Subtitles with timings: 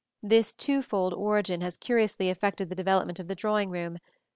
[0.23, 3.99] This twofold origin has curiously affected the development of the drawing room.